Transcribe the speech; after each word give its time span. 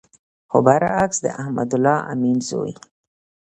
خو 0.49 0.57
بر 0.65 0.81
عکس 1.01 1.17
د 1.23 1.27
احمد 1.41 1.69
الله 1.75 1.97
امین 2.11 2.37
زوی 2.49 2.73